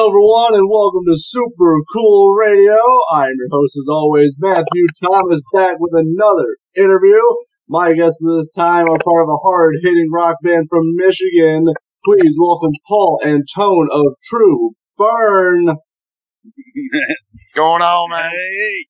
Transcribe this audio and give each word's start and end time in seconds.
Hello, 0.00 0.08
everyone, 0.08 0.54
and 0.54 0.70
welcome 0.70 1.02
to 1.04 1.14
Super 1.14 1.76
Cool 1.92 2.32
Radio. 2.32 2.72
I'm 3.12 3.34
your 3.36 3.48
host, 3.50 3.76
as 3.76 3.86
always, 3.90 4.34
Matthew 4.38 4.86
Thomas, 5.04 5.42
back 5.52 5.76
with 5.78 5.92
another 5.94 6.56
interview. 6.74 7.20
My 7.68 7.92
guests 7.92 8.24
this 8.26 8.50
time 8.50 8.86
are 8.86 8.96
part 9.04 9.24
of 9.24 9.28
a 9.28 9.36
hard 9.44 9.74
hitting 9.82 10.08
rock 10.10 10.36
band 10.42 10.68
from 10.70 10.96
Michigan. 10.96 11.66
Please 12.02 12.34
welcome 12.40 12.72
Paul 12.88 13.20
and 13.22 13.46
Tone 13.54 13.88
of 13.92 14.14
True 14.24 14.70
Burn. 14.96 15.66
What's 15.66 17.52
going 17.54 17.82
on, 17.82 18.10
man? 18.10 18.30
Hey, 18.32 18.86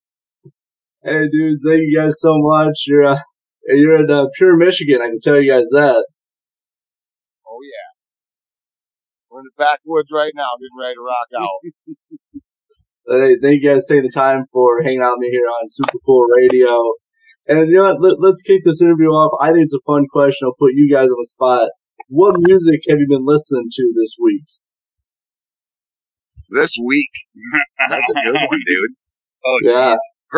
Hey, 1.03 1.29
dudes, 1.29 1.65
thank 1.67 1.81
you 1.87 1.99
guys 1.99 2.21
so 2.21 2.35
much. 2.39 2.85
You're 2.87 3.07
uh, 3.07 3.19
you're 3.67 4.05
in 4.05 4.13
uh, 4.13 4.27
pure 4.39 4.57
Michigan. 4.57 5.03
I 5.03 5.09
can 5.09 5.21
tell 5.21 5.43
you 5.43 5.51
guys 5.51 5.71
that. 5.73 6.07
Backwoods 9.61 10.09
right 10.09 10.33
now, 10.35 10.57
getting 10.57 10.81
ready 10.81 10.97
to 10.97 11.05
rock 11.05 11.29
out. 11.37 11.61
Hey, 13.09 13.35
thank 13.43 13.59
you 13.59 13.67
guys 13.69 13.87
for 13.89 13.95
taking 13.97 14.07
the 14.07 14.15
time 14.15 14.47
for 14.53 14.83
hanging 14.87 15.03
out 15.03 15.19
with 15.19 15.27
me 15.27 15.31
here 15.33 15.43
on 15.43 15.67
Super 15.67 15.99
Cool 16.07 16.29
Radio. 16.31 16.93
And 17.49 17.67
you 17.67 17.83
know 17.83 17.91
what? 17.91 17.99
Let, 17.99 18.21
let's 18.21 18.41
kick 18.41 18.63
this 18.63 18.81
interview 18.81 19.09
off. 19.09 19.35
I 19.43 19.51
think 19.51 19.65
it's 19.65 19.75
a 19.75 19.83
fun 19.83 20.07
question. 20.13 20.47
I'll 20.47 20.55
put 20.55 20.79
you 20.79 20.87
guys 20.87 21.11
on 21.11 21.19
the 21.19 21.27
spot. 21.27 21.71
What 22.07 22.39
music 22.39 22.87
have 22.89 23.01
you 23.01 23.09
been 23.09 23.27
listening 23.27 23.67
to 23.67 23.83
this 23.99 24.15
week? 24.23 24.45
this 26.51 26.75
week, 26.83 27.11
that's 27.89 28.03
a 28.03 28.15
good 28.27 28.35
one, 28.35 28.63
dude. 28.67 28.95
oh, 29.47 29.59
Yeah. 29.63 29.97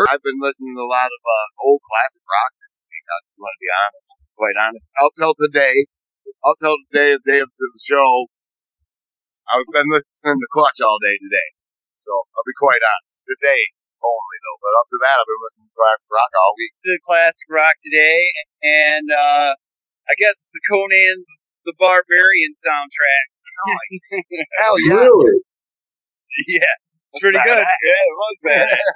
I've 0.09 0.25
been 0.25 0.41
listening 0.41 0.73
to 0.73 0.81
a 0.81 0.89
lot 0.89 1.13
of 1.13 1.21
uh, 1.21 1.69
old 1.69 1.81
classic 1.85 2.25
rock 2.25 2.53
this 2.65 2.81
week. 2.81 3.05
I 3.13 3.17
just 3.29 3.37
want 3.37 3.53
to 3.53 3.61
be 3.61 3.73
honest, 3.77 4.09
quite 4.41 4.57
honest. 4.57 4.85
Up 5.05 5.13
till 5.21 5.37
today, 5.37 5.77
up 6.49 6.57
till 6.57 6.77
today, 6.89 7.13
the 7.13 7.25
day 7.29 7.41
of 7.45 7.53
the 7.53 7.69
show, 7.77 8.32
I've 9.53 9.69
been 9.69 9.89
listening 9.93 10.41
to 10.41 10.49
Clutch 10.49 10.81
all 10.81 10.97
day 10.99 11.17
today. 11.21 11.49
So 12.01 12.11
I'll 12.11 12.49
be 12.49 12.57
quite 12.57 12.81
honest. 12.81 13.23
Today 13.29 13.63
only 14.03 14.39
though, 14.43 14.59
but 14.59 14.75
up 14.81 14.89
to 14.91 14.99
that, 15.07 15.15
I've 15.21 15.29
been 15.31 15.43
listening 15.47 15.69
to 15.71 15.77
classic 15.79 16.09
rock 16.11 16.33
all 16.35 16.53
week. 16.59 16.73
The 16.83 16.99
classic 17.07 17.47
rock 17.53 17.77
today, 17.79 18.19
and 18.65 19.07
uh, 19.13 19.55
I 20.11 20.15
guess 20.19 20.51
the 20.51 20.63
Conan 20.67 21.23
the 21.65 21.75
Barbarian 21.79 22.53
soundtrack. 22.59 23.27
Nice. 23.63 24.25
Hell 24.59 24.77
yeah. 24.83 25.07
Really? 25.07 25.37
yeah, 26.49 26.75
it's 27.13 27.21
pretty 27.21 27.39
good. 27.45 27.63
Yeah, 27.63 28.03
it 28.09 28.17
was 28.17 28.37
bad. 28.45 28.79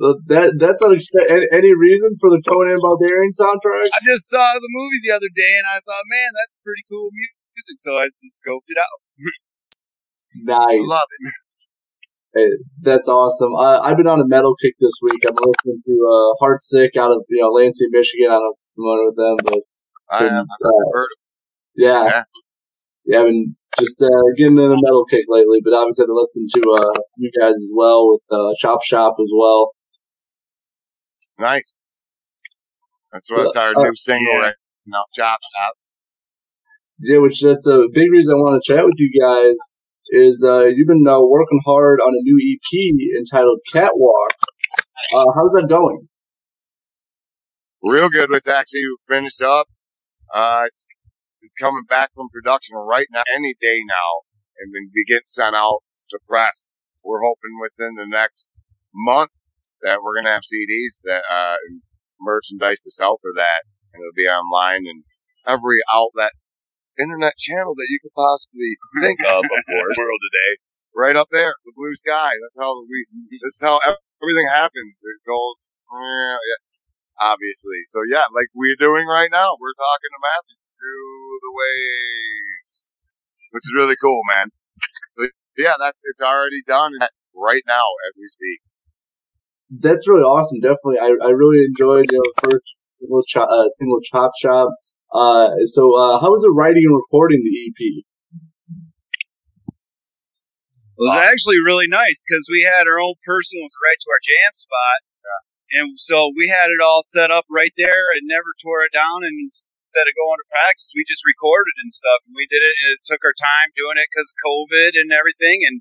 Uh, 0.00 0.16
that 0.26 0.56
that's 0.56 0.80
unexpected. 0.80 1.28
Any, 1.28 1.46
any 1.52 1.72
reason 1.76 2.16
for 2.16 2.32
the 2.32 2.40
Conan 2.48 2.80
Barbarian 2.80 3.30
soundtrack? 3.36 3.92
I 3.92 4.00
just 4.00 4.24
saw 4.24 4.56
the 4.56 4.72
movie 4.72 5.04
the 5.04 5.12
other 5.12 5.28
day, 5.28 5.52
and 5.60 5.68
I 5.68 5.84
thought, 5.84 6.00
man, 6.08 6.30
that's 6.32 6.56
pretty 6.64 6.80
cool 6.88 7.12
music. 7.12 7.37
So 7.76 7.92
I 7.92 8.08
just 8.22 8.40
scoped 8.42 8.68
it 8.68 8.78
out. 8.78 9.00
Nice. 10.44 10.88
Love 10.88 11.00
it. 11.20 11.32
Hey, 12.34 12.48
that's 12.82 13.08
awesome. 13.08 13.54
Uh, 13.56 13.80
I've 13.80 13.96
been 13.96 14.06
on 14.06 14.20
a 14.20 14.26
metal 14.28 14.54
kick 14.62 14.74
this 14.80 14.92
week. 15.02 15.22
I'm 15.28 15.34
listening 15.34 15.82
to 15.86 15.94
uh, 16.06 16.44
Heartsick 16.44 16.96
out 17.00 17.10
of 17.10 17.24
you 17.28 17.40
know 17.42 17.48
Lansing, 17.48 17.88
Michigan. 17.90 18.26
I 18.28 18.34
don't 18.34 18.42
know 18.42 18.52
if 18.52 18.58
you're 18.60 18.84
familiar 18.84 19.06
with 19.06 19.16
them, 19.16 19.36
but 19.44 19.62
I 20.10 20.18
been, 20.20 20.34
have 20.34 20.44
uh, 20.44 20.68
heard 20.92 21.08
yeah, 21.76 22.04
Yeah. 22.04 22.22
yeah, 23.06 23.20
I've 23.20 23.26
been 23.26 23.56
just 23.78 24.02
uh, 24.02 24.08
getting 24.36 24.58
in 24.58 24.72
a 24.72 24.76
metal 24.76 25.04
kick 25.06 25.24
lately. 25.28 25.60
But 25.64 25.72
obviously, 25.74 26.04
I've 26.04 26.08
been 26.08 26.16
listening 26.16 26.48
to 26.54 26.60
uh, 26.72 27.00
you 27.16 27.30
guys 27.40 27.54
as 27.54 27.72
well 27.74 28.08
with 28.10 28.22
uh, 28.30 28.52
Chop 28.60 28.80
Shop 28.84 29.16
as 29.20 29.32
well. 29.34 29.72
Nice. 31.38 31.76
That's 33.12 33.30
what's 33.30 33.56
our 33.56 33.70
Uh, 33.74 33.82
new 33.84 33.94
single 33.94 34.34
yeah. 34.34 34.40
right 34.40 34.54
now. 34.86 35.04
Chop 35.14 35.38
Shop. 35.40 35.74
Yeah, 37.00 37.18
which 37.18 37.40
that's 37.42 37.66
a 37.66 37.88
big 37.92 38.10
reason 38.10 38.34
I 38.34 38.40
want 38.40 38.60
to 38.60 38.74
chat 38.74 38.84
with 38.84 38.98
you 38.98 39.10
guys. 39.20 39.56
Is 40.10 40.42
uh, 40.42 40.64
you've 40.64 40.88
been 40.88 41.06
uh, 41.06 41.22
working 41.22 41.60
hard 41.64 42.00
on 42.00 42.10
a 42.10 42.22
new 42.22 42.38
EP 42.40 43.18
entitled 43.18 43.60
Catwalk. 43.70 44.32
Uh, 45.14 45.26
how's 45.34 45.52
that 45.52 45.66
going? 45.68 46.08
Real 47.82 48.08
good. 48.08 48.32
It's 48.32 48.48
actually 48.48 48.82
finished 49.06 49.42
up. 49.42 49.66
Uh, 50.34 50.62
it's, 50.66 50.86
it's 51.42 51.54
coming 51.60 51.84
back 51.88 52.10
from 52.14 52.28
production 52.32 52.74
right 52.76 53.06
now, 53.12 53.22
any 53.34 53.54
day 53.60 53.78
now, 53.86 54.26
and 54.58 54.74
then 54.74 54.90
be 54.92 55.04
getting 55.04 55.22
sent 55.26 55.54
out 55.54 55.80
to 56.10 56.18
press. 56.26 56.66
We're 57.04 57.22
hoping 57.22 57.60
within 57.60 57.94
the 57.94 58.06
next 58.08 58.48
month 58.94 59.30
that 59.82 60.00
we're 60.02 60.16
gonna 60.16 60.34
have 60.34 60.42
CDs 60.42 61.00
that 61.04 61.22
uh, 61.30 61.56
merchandise 62.20 62.80
to 62.80 62.90
sell 62.90 63.18
for 63.20 63.30
that, 63.36 63.60
and 63.92 64.02
it'll 64.02 64.16
be 64.16 64.26
online 64.26 64.86
and 64.86 65.04
every 65.46 65.78
outlet, 65.92 66.32
internet 66.98 67.38
channel 67.38 67.74
that 67.74 67.88
you 67.88 67.98
could 68.02 68.14
possibly 68.14 68.70
think 69.02 69.20
of. 69.24 69.42
Of 69.46 69.62
course, 69.66 69.96
world 69.98 70.22
today, 70.26 70.52
right 70.94 71.16
up 71.16 71.28
there, 71.30 71.54
the 71.64 71.74
blue 71.74 71.94
sky. 71.94 72.30
That's 72.30 72.58
how 72.58 72.84
we. 72.84 73.06
This 73.42 73.58
is 73.58 73.62
how 73.62 73.78
everything 74.22 74.48
happens. 74.50 74.94
It 75.02 75.22
goes. 75.26 75.56
Yeah, 75.88 76.36
yeah 76.36 76.60
obviously. 77.20 77.82
So 77.90 78.00
yeah, 78.06 78.26
like 78.34 78.48
we're 78.54 78.78
doing 78.78 79.06
right 79.06 79.30
now, 79.30 79.54
we're 79.58 79.78
talking 79.78 80.10
to 80.14 80.20
Matthew 80.22 80.58
through 80.78 81.38
the 81.42 81.52
waves, 81.54 82.76
which 83.52 83.66
is 83.66 83.74
really 83.74 83.98
cool, 84.00 84.20
man. 84.30 84.48
But 85.18 85.30
yeah, 85.58 85.74
that's 85.78 86.00
it's 86.06 86.22
already 86.22 86.62
done 86.66 86.94
right 87.34 87.62
now 87.66 87.86
as 88.08 88.14
we 88.16 88.26
speak. 88.28 88.60
That's 89.70 90.08
really 90.08 90.24
awesome. 90.24 90.60
Definitely, 90.60 91.02
I, 91.02 91.10
I 91.20 91.30
really 91.30 91.64
enjoyed 91.66 92.10
you 92.10 92.18
know 92.18 92.24
the 92.24 92.50
first 92.50 92.66
single, 93.00 93.22
chop, 93.26 93.48
uh, 93.50 93.68
single 93.68 94.00
Chop 94.00 94.32
Shop. 94.40 94.70
Uh, 95.12 95.56
so 95.64 95.96
uh, 95.96 96.20
how 96.20 96.30
was 96.30 96.44
it 96.44 96.52
writing 96.52 96.84
and 96.84 96.94
recording 96.94 97.40
the 97.40 97.50
E 97.50 97.72
EP? 97.72 97.80
It 100.98 101.06
was 101.06 101.14
actually 101.14 101.62
really 101.62 101.86
nice 101.86 102.26
because 102.26 102.42
we 102.50 102.66
had 102.66 102.90
our 102.90 102.98
own 102.98 103.14
personal 103.22 103.62
right 103.62 104.00
to 104.02 104.08
our 104.10 104.18
jam 104.18 104.50
spot, 104.50 104.98
and 105.78 105.94
so 106.00 106.32
we 106.32 106.48
had 106.48 106.72
it 106.72 106.80
all 106.80 107.04
set 107.04 107.30
up 107.30 107.44
right 107.52 107.72
there 107.76 108.08
and 108.16 108.24
never 108.24 108.56
tore 108.58 108.84
it 108.88 108.92
down. 108.92 109.20
And 109.20 109.36
instead 109.46 110.08
of 110.08 110.16
going 110.16 110.40
to 110.40 110.52
practice, 110.52 110.92
we 110.96 111.04
just 111.04 111.28
recorded 111.28 111.76
and 111.84 111.92
stuff. 111.92 112.24
And 112.24 112.32
we 112.32 112.48
did 112.48 112.64
it. 112.64 112.72
And 112.72 112.88
it 112.96 113.04
took 113.04 113.20
our 113.20 113.36
time 113.36 113.76
doing 113.76 114.00
it 114.00 114.08
because 114.08 114.32
of 114.32 114.42
COVID 114.48 114.92
and 114.96 115.08
everything, 115.12 115.58
and 115.68 115.76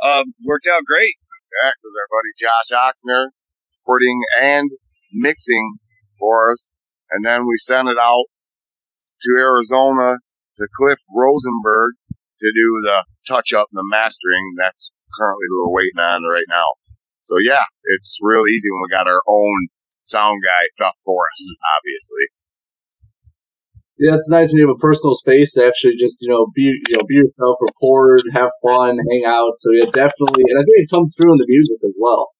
um, 0.00 0.26
worked 0.44 0.68
out 0.68 0.88
great. 0.88 1.20
Yeah, 1.62 1.72
because 1.72 1.94
our 1.96 2.10
buddy 2.12 2.32
Josh 2.36 2.70
Oxner 2.72 3.32
recording 3.80 4.20
and 4.40 4.68
mixing 5.12 5.80
for 6.20 6.52
us, 6.52 6.76
and 7.10 7.24
then 7.24 7.46
we 7.46 7.56
sent 7.58 7.88
it 7.88 7.98
out 7.98 8.26
to 9.22 9.30
Arizona 9.36 10.16
to 10.56 10.68
Cliff 10.76 10.98
Rosenberg 11.10 11.94
to 12.40 12.48
do 12.54 12.68
the 12.82 13.04
touch 13.26 13.52
up 13.52 13.68
and 13.72 13.78
the 13.78 13.88
mastering. 13.90 14.44
That's 14.58 14.90
currently 15.18 15.46
we're 15.50 15.74
waiting 15.74 15.98
on 15.98 16.22
right 16.24 16.46
now. 16.48 16.66
So 17.22 17.36
yeah, 17.38 17.64
it's 17.98 18.18
real 18.22 18.44
easy 18.48 18.68
when 18.70 18.88
we 18.88 18.96
got 18.96 19.10
our 19.10 19.22
own 19.28 19.58
sound 20.02 20.40
guy 20.40 20.62
stuff 20.76 20.96
for 21.04 21.20
us, 21.20 21.42
obviously. 21.76 22.24
Yeah, 23.98 24.14
it's 24.14 24.30
nice 24.30 24.48
when 24.48 24.62
you 24.62 24.68
have 24.68 24.78
a 24.78 24.78
personal 24.78 25.14
space 25.14 25.54
to 25.54 25.66
actually 25.66 25.98
just 25.98 26.22
you 26.22 26.30
know 26.30 26.46
be 26.54 26.70
you 26.88 26.96
know 26.96 27.04
be 27.06 27.16
yourself, 27.16 27.58
record, 27.60 28.22
have 28.32 28.50
fun, 28.62 28.96
hang 28.96 29.24
out. 29.26 29.52
So 29.56 29.70
yeah, 29.74 29.90
definitely, 29.90 30.46
and 30.48 30.58
I 30.58 30.62
think 30.62 30.78
it 30.86 30.90
comes 30.90 31.14
through 31.18 31.32
in 31.32 31.38
the 31.38 31.50
music 31.50 31.78
as 31.84 31.96
well. 31.98 32.30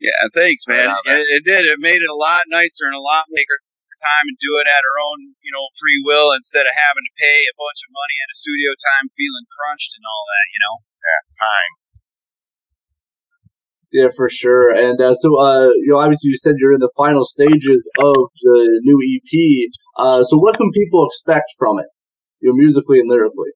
Yeah, 0.00 0.16
thanks, 0.32 0.64
man. 0.64 0.88
Right 0.88 0.96
on, 0.96 1.20
It, 1.20 1.28
it 1.28 1.42
did. 1.44 1.62
It 1.68 1.76
made 1.78 2.00
it 2.00 2.08
a 2.08 2.16
lot 2.16 2.48
nicer 2.48 2.88
and 2.88 2.96
a 2.96 3.04
lot 3.04 3.28
maker 3.28 3.60
time 4.00 4.32
and 4.32 4.40
do 4.40 4.56
it 4.56 4.64
at 4.64 4.80
our 4.80 4.96
own, 5.12 5.36
you 5.44 5.52
know, 5.52 5.68
free 5.76 6.00
will 6.00 6.32
instead 6.32 6.64
of 6.64 6.72
having 6.72 7.04
to 7.04 7.14
pay 7.20 7.44
a 7.44 7.54
bunch 7.60 7.84
of 7.84 7.92
money 7.92 8.16
at 8.24 8.32
a 8.32 8.36
studio 8.40 8.72
time, 8.80 9.12
feeling 9.12 9.44
crunched 9.52 9.92
and 9.92 10.04
all 10.08 10.24
that. 10.24 10.46
You 10.56 10.60
know. 10.64 10.74
Yeah, 11.04 11.20
time. 11.36 11.72
Yeah, 13.92 14.08
for 14.14 14.30
sure. 14.30 14.70
And 14.70 15.00
uh, 15.02 15.14
so, 15.14 15.34
uh, 15.40 15.68
you 15.82 15.90
know, 15.90 15.98
obviously, 15.98 16.30
you 16.30 16.36
said 16.36 16.54
you're 16.58 16.72
in 16.72 16.80
the 16.80 16.92
final 16.96 17.24
stages 17.24 17.82
of 17.98 18.14
the 18.40 18.80
new 18.84 18.98
EP. 19.02 19.32
Uh, 19.98 20.22
so, 20.22 20.38
what 20.38 20.56
can 20.56 20.70
people 20.72 21.04
expect 21.04 21.50
from 21.58 21.78
it, 21.78 21.90
you 22.40 22.50
know, 22.50 22.56
musically 22.56 23.00
and 23.00 23.08
lyrically? 23.08 23.50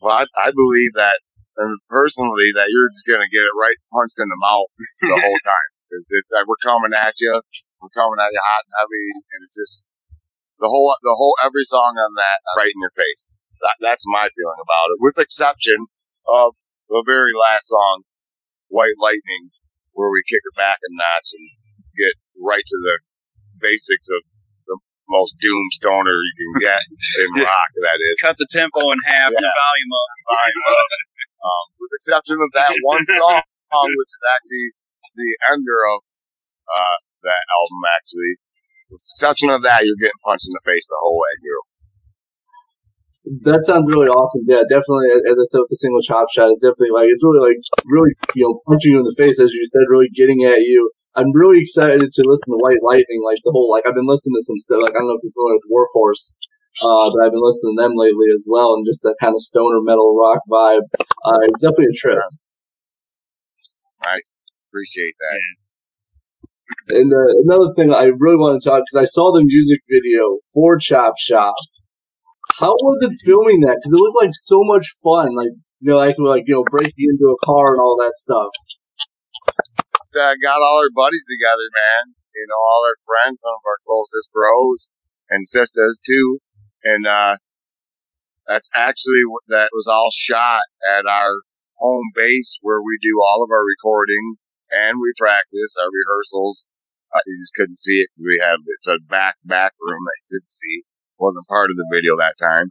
Well, 0.00 0.16
I, 0.16 0.24
I 0.36 0.50
believe 0.56 0.90
that, 0.94 1.20
and 1.60 1.78
personally, 1.86 2.50
that 2.54 2.68
you're 2.70 2.90
just 2.90 3.06
gonna 3.06 3.30
get 3.30 3.44
it 3.44 3.54
right 3.58 3.78
punched 3.94 4.18
in 4.18 4.28
the 4.28 4.40
mouth 4.40 4.70
the 5.02 5.18
whole 5.24 5.40
time. 5.44 5.70
Cause 5.92 6.06
it's 6.10 6.32
like 6.34 6.46
we're 6.50 6.58
coming 6.64 6.90
at 6.96 7.14
you, 7.22 7.30
we're 7.78 7.94
coming 7.94 8.18
at 8.18 8.32
you 8.34 8.42
hot 8.50 8.64
and 8.66 8.74
heavy, 8.82 9.06
and 9.36 9.40
it's 9.46 9.54
just 9.54 9.86
the 10.58 10.66
whole, 10.70 10.90
the 11.02 11.14
whole 11.14 11.34
every 11.42 11.62
song 11.66 11.94
on 11.98 12.12
that 12.18 12.38
uh, 12.42 12.58
right 12.62 12.70
in 12.72 12.80
your 12.82 12.94
face. 12.94 13.30
That, 13.62 13.78
that's 13.78 14.02
my 14.10 14.26
feeling 14.34 14.60
about 14.62 14.86
it, 14.94 14.98
with 15.02 15.18
exception 15.18 15.78
of 16.26 16.58
the 16.90 17.02
very 17.06 17.30
last 17.36 17.70
song, 17.70 18.02
White 18.68 18.98
Lightning, 18.98 19.54
where 19.94 20.10
we 20.10 20.22
kick 20.26 20.42
it 20.42 20.56
back 20.58 20.78
a 20.82 20.90
notch 20.90 21.28
and 21.38 21.46
get 21.94 22.14
right 22.42 22.64
to 22.66 22.78
the 22.82 22.96
basics 23.62 24.08
of 24.10 24.20
the 24.66 24.76
most 25.08 25.36
doom 25.38 25.64
stoner 25.78 26.12
you 26.12 26.34
can 26.38 26.52
get 26.74 26.82
in 27.22 27.28
rock. 27.46 27.70
That 27.82 27.98
is. 28.02 28.14
Cut 28.18 28.36
the 28.38 28.48
tempo 28.50 28.82
in 28.90 28.98
half, 29.06 29.30
the 29.30 29.38
Yeah. 29.38 29.54
volume 29.54 29.92
up. 29.94 30.10
volume 30.26 30.64
up. 30.74 30.88
Um, 31.44 31.64
with 31.76 31.92
the 31.92 32.00
exception 32.00 32.40
of 32.40 32.50
that 32.56 32.72
one 32.80 33.04
song, 33.12 33.88
which 33.92 34.12
is 34.16 34.24
actually 34.24 34.66
the 35.12 35.30
ender 35.52 35.80
of 35.92 36.00
uh, 36.72 36.96
that 37.28 37.42
album, 37.52 37.80
actually. 38.00 38.32
With 38.88 39.00
the 39.04 39.12
exception 39.20 39.48
of 39.52 39.60
that, 39.60 39.84
you're 39.84 40.00
getting 40.00 40.24
punched 40.24 40.48
in 40.48 40.56
the 40.56 40.64
face 40.64 40.88
the 40.88 40.96
whole 41.04 41.20
way 41.20 41.34
through. 41.44 41.64
That 43.48 43.64
sounds 43.64 43.88
really 43.88 44.08
awesome. 44.08 44.44
Yeah, 44.44 44.68
definitely. 44.68 45.08
As 45.24 45.40
I 45.40 45.46
said 45.48 45.64
with 45.64 45.72
the 45.72 45.80
single 45.80 46.04
Chop 46.04 46.28
Shop, 46.28 46.52
it's 46.52 46.60
definitely 46.60 46.92
like 46.92 47.08
it's 47.08 47.24
really 47.24 47.40
like 47.40 47.60
really 47.88 48.12
you 48.36 48.44
know 48.44 48.60
punching 48.68 48.92
you 48.92 49.00
in 49.00 49.08
the 49.08 49.16
face 49.16 49.40
as 49.40 49.48
you 49.48 49.64
said, 49.64 49.88
really 49.88 50.12
getting 50.12 50.44
at 50.44 50.60
you. 50.60 50.92
I'm 51.16 51.32
really 51.32 51.64
excited 51.64 52.04
to 52.04 52.20
listen 52.26 52.52
to 52.52 52.60
White 52.60 52.84
Lightning. 52.84 53.24
Like 53.24 53.40
the 53.40 53.54
whole 53.54 53.72
like 53.72 53.88
I've 53.88 53.96
been 53.96 54.04
listening 54.04 54.36
to 54.36 54.44
some 54.44 54.60
stuff. 54.60 54.84
Like 54.84 54.92
I 54.92 55.00
don't 55.00 55.08
know 55.08 55.16
if 55.16 55.24
you're 55.24 55.32
familiar 55.32 55.56
with 55.56 55.72
Warhorse, 55.72 56.36
uh, 56.82 57.10
but 57.10 57.24
I've 57.24 57.32
been 57.32 57.42
listening 57.42 57.76
to 57.76 57.82
them 57.82 57.92
lately 57.94 58.26
as 58.34 58.46
well, 58.48 58.74
and 58.74 58.86
just 58.86 59.02
that 59.02 59.16
kind 59.20 59.34
of 59.34 59.40
stoner 59.40 59.80
metal 59.82 60.16
rock 60.18 60.40
vibe. 60.50 60.82
Uh, 61.24 61.38
definitely 61.60 61.92
a 61.92 61.96
trip. 61.96 62.18
Nice, 64.04 64.34
appreciate 64.68 65.14
that. 65.20 65.40
And 66.96 67.12
uh, 67.12 67.32
another 67.44 67.72
thing 67.74 67.92
I 67.92 68.12
really 68.18 68.36
want 68.36 68.60
to 68.60 68.68
talk 68.68 68.82
because 68.86 69.02
I 69.02 69.04
saw 69.04 69.32
the 69.32 69.44
music 69.44 69.80
video 69.88 70.38
for 70.52 70.78
Chop 70.78 71.14
Shop 71.18 71.54
how 72.60 72.70
was 72.70 73.02
it 73.02 73.14
filming 73.26 73.66
that? 73.66 73.82
Because 73.82 73.92
it 73.92 74.02
looked 74.02 74.22
like 74.22 74.34
so 74.34 74.62
much 74.62 74.86
fun. 75.02 75.34
Like 75.34 75.54
you 75.80 75.90
know, 75.90 75.98
like 75.98 76.16
like 76.18 76.44
you 76.46 76.54
know, 76.54 76.64
breaking 76.70 77.10
into 77.10 77.26
a 77.26 77.44
car 77.44 77.74
and 77.74 77.82
all 77.82 77.98
that 77.98 78.14
stuff. 78.14 78.50
Uh, 80.14 80.38
got 80.38 80.62
all 80.62 80.78
our 80.78 80.94
buddies 80.94 81.26
together, 81.26 81.66
man. 81.74 82.14
You 82.34 82.46
know, 82.46 82.60
all 82.62 82.82
our 82.86 82.98
friends, 83.02 83.42
some 83.42 83.58
of 83.58 83.64
our 83.66 83.82
closest 83.82 84.30
bros 84.30 84.90
and 85.30 85.48
sisters 85.48 86.00
too. 86.06 86.38
And 86.84 87.06
uh, 87.06 87.36
that's 88.46 88.70
actually 88.76 89.24
what 89.28 89.42
that 89.48 89.70
was 89.72 89.88
all 89.88 90.10
shot 90.12 90.62
at 90.96 91.06
our 91.06 91.32
home 91.78 92.12
base 92.14 92.58
where 92.62 92.80
we 92.80 92.98
do 93.02 93.18
all 93.20 93.42
of 93.42 93.50
our 93.50 93.64
recording 93.64 94.36
and 94.70 94.98
we 95.00 95.12
practice 95.18 95.74
our 95.80 95.90
rehearsals. 95.90 96.66
Uh, 97.14 97.20
you 97.26 97.40
just 97.42 97.54
couldn't 97.54 97.78
see 97.78 98.04
it. 98.04 98.10
We 98.18 98.40
have 98.42 98.58
it's 98.66 98.86
a 98.86 98.98
back 99.08 99.36
back 99.44 99.72
room 99.80 100.02
that 100.04 100.18
you 100.22 100.38
couldn't 100.38 100.52
see 100.52 100.82
wasn't 101.18 101.46
part 101.48 101.70
of 101.70 101.76
the 101.76 101.88
video 101.92 102.16
that 102.18 102.34
time. 102.38 102.68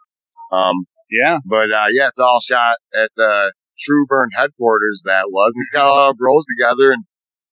Um, 0.51 0.75
yeah. 1.09 1.37
But, 1.45 1.71
uh, 1.71 1.89
yeah, 1.91 2.09
it's 2.09 2.19
all 2.19 2.39
shot 2.41 2.77
at 2.95 3.11
the 3.15 3.53
Tru-Burn 3.85 4.29
headquarters 4.37 5.01
that 5.05 5.29
was. 5.29 5.53
We 5.55 5.65
got 5.71 5.87
a 5.87 5.93
lot 5.93 6.09
of 6.11 6.17
bros 6.17 6.45
together 6.45 6.91
and, 6.91 7.03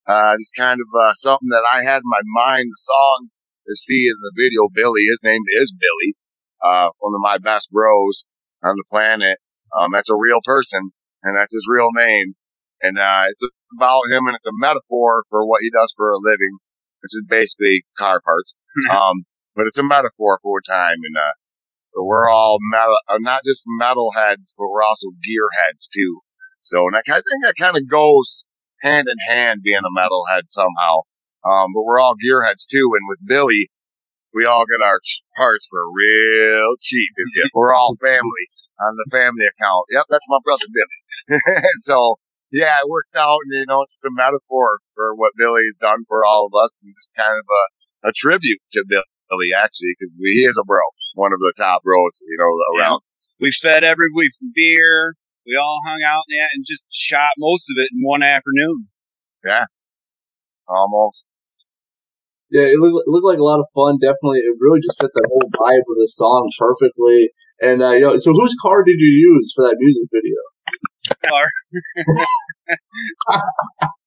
uh, 0.07 0.35
just 0.37 0.53
kind 0.57 0.79
of, 0.79 0.89
uh, 0.93 1.13
something 1.13 1.49
that 1.49 1.65
I 1.65 1.83
had 1.83 2.01
in 2.03 2.09
my 2.09 2.21
mind, 2.25 2.69
the 2.69 2.81
song 2.81 3.29
to 3.65 3.75
see 3.77 4.07
in 4.07 4.17
the 4.21 4.33
video, 4.35 4.67
Billy, 4.73 5.05
his 5.05 5.21
name 5.23 5.41
is 5.61 5.73
Billy, 5.73 6.17
uh, 6.63 6.89
one 6.99 7.13
of 7.13 7.21
my 7.21 7.37
best 7.37 7.71
bros 7.71 8.25
on 8.63 8.75
the 8.75 8.85
planet. 8.89 9.37
Um, 9.77 9.91
that's 9.93 10.09
a 10.09 10.15
real 10.15 10.39
person 10.43 10.91
and 11.23 11.37
that's 11.37 11.53
his 11.53 11.65
real 11.67 11.89
name. 11.93 12.33
And, 12.81 12.97
uh, 12.97 13.29
it's 13.29 13.43
about 13.77 14.01
him 14.09 14.25
and 14.27 14.35
it's 14.35 14.45
a 14.45 14.57
metaphor 14.57 15.23
for 15.29 15.47
what 15.47 15.61
he 15.61 15.69
does 15.69 15.93
for 15.95 16.11
a 16.11 16.17
living, 16.17 16.57
which 17.01 17.13
is 17.13 17.25
basically 17.29 17.83
car 17.97 18.19
parts. 18.23 18.55
um, 18.91 19.23
but 19.55 19.67
it's 19.67 19.77
a 19.77 19.83
metaphor 19.83 20.39
for 20.41 20.61
time. 20.61 20.97
And, 21.03 21.15
uh, 21.17 21.33
we're 21.95 22.29
all 22.29 22.57
metal, 22.71 22.97
uh, 23.09 23.17
not 23.19 23.43
just 23.45 23.63
metal 23.67 24.11
heads, 24.15 24.53
but 24.57 24.67
we're 24.71 24.83
also 24.83 25.07
gear 25.23 25.47
heads 25.65 25.89
too. 25.93 26.21
So, 26.61 26.87
and 26.87 26.95
I, 26.95 26.99
I 26.99 27.19
think 27.19 27.43
that 27.43 27.55
kind 27.59 27.75
of 27.75 27.89
goes 27.89 28.45
hand 28.81 29.07
in 29.07 29.35
hand 29.35 29.61
being 29.63 29.81
a 29.83 29.99
metalhead 29.99 30.43
somehow. 30.47 31.01
Um, 31.43 31.73
but 31.73 31.83
we're 31.83 31.99
all 31.99 32.15
gearheads 32.15 32.65
too. 32.69 32.89
And 32.93 33.07
with 33.07 33.19
Billy, 33.25 33.69
we 34.33 34.45
all 34.45 34.65
get 34.65 34.85
our 34.85 34.99
parts 35.35 35.67
for 35.69 35.83
real 35.91 36.75
cheap. 36.79 37.11
we're 37.53 37.73
all 37.73 37.95
family 38.01 38.45
on 38.79 38.95
the 38.95 39.07
family 39.11 39.45
account. 39.45 39.85
Yep, 39.91 40.05
that's 40.09 40.27
my 40.29 40.39
brother 40.43 40.65
Billy. 40.71 41.39
so 41.83 42.15
yeah, 42.51 42.83
it 42.83 42.89
worked 42.89 43.15
out. 43.15 43.39
And 43.47 43.51
you 43.51 43.65
know, 43.67 43.81
it's 43.83 43.95
just 43.95 44.07
a 44.07 44.11
metaphor 44.11 44.79
for 44.95 45.15
what 45.15 45.31
Billy 45.37 45.63
has 45.71 45.79
done 45.79 46.03
for 46.07 46.23
all 46.25 46.47
of 46.47 46.53
us, 46.55 46.79
and 46.83 46.93
just 46.99 47.15
kind 47.15 47.39
of 47.39 47.47
a, 47.47 48.09
a 48.09 48.11
tribute 48.11 48.61
to 48.73 48.83
Billy 48.87 49.51
actually, 49.55 49.95
because 49.95 50.13
he 50.19 50.43
is 50.43 50.59
a 50.59 50.65
bro, 50.67 50.83
one 51.15 51.33
of 51.33 51.39
the 51.39 51.53
top 51.57 51.83
bros, 51.83 52.19
you 52.27 52.37
know, 52.37 52.51
around. 52.77 52.99
Yeah. 53.03 53.47
We 53.47 53.51
fed 53.51 53.83
every 53.83 54.11
week 54.13 54.31
beer. 54.53 55.15
We 55.47 55.57
all 55.57 55.81
hung 55.87 56.03
out 56.05 56.23
in 56.29 56.37
that 56.37 56.49
and 56.53 56.65
just 56.67 56.85
shot 56.91 57.31
most 57.39 57.65
of 57.71 57.75
it 57.81 57.89
in 57.91 58.05
one 58.05 58.21
afternoon. 58.21 58.87
Yeah, 59.43 59.65
almost. 60.67 61.25
Yeah, 62.51 62.67
it, 62.67 62.83
was, 62.83 62.91
it 62.91 63.07
looked 63.07 63.25
like 63.25 63.39
a 63.39 63.47
lot 63.47 63.59
of 63.59 63.65
fun. 63.73 63.97
Definitely, 63.97 64.39
it 64.43 64.57
really 64.59 64.81
just 64.83 64.99
fit 64.99 65.11
the 65.15 65.23
whole 65.31 65.49
vibe 65.55 65.87
of 65.87 65.97
the 65.97 66.07
song 66.07 66.51
perfectly. 66.59 67.31
And 67.61 67.81
uh, 67.81 67.91
you 67.95 68.01
know, 68.01 68.17
so 68.17 68.33
whose 68.33 68.53
car 68.61 68.83
did 68.83 68.99
you 68.99 69.07
use 69.07 69.53
for 69.55 69.63
that 69.63 69.77
music 69.79 70.03
video? 70.11 70.35
Car. 71.27 71.47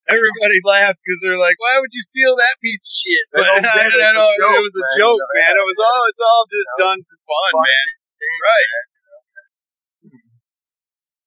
everybody 0.08 0.58
laughs 0.64 1.00
because 1.00 1.20
they're 1.25 1.41
like, 1.41 1.56
"Why 1.56 1.81
would 1.81 1.93
you 1.93 2.05
steal 2.05 2.37
that 2.37 2.61
piece 2.61 2.85
of 2.85 2.93
shit?" 2.93 3.25
But 3.32 3.49
I, 3.52 3.56
I, 3.56 3.88
I 3.88 4.12
know 4.12 4.29
joke, 4.37 4.61
it 4.61 4.64
was 4.64 4.76
a 4.76 4.85
man. 4.85 4.99
joke, 5.00 5.25
man. 5.38 5.52
It 5.56 5.67
was 5.67 5.81
all 5.81 6.02
it's 6.11 6.25
all 6.25 6.44
just 6.49 6.70
yeah. 6.76 6.85
done 6.85 7.00
for 7.00 7.17
fun, 7.25 7.52
fun 7.56 7.64
man. 7.64 7.87
Right. 8.25 8.94